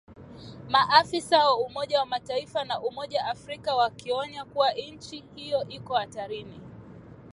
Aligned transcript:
maafisa 0.69 1.37
wa 1.37 1.57
Umoja 1.57 1.99
wa 1.99 2.05
Mataifa 2.05 2.63
na 2.63 2.79
Umoja 2.81 3.19
wa 3.23 3.27
Afrika 3.27 3.75
wakionya 3.75 4.45
kuwa 4.45 4.71
nchi 4.73 5.23
hiyo 5.35 5.65
iko 5.69 5.93
hatarini 5.95 6.61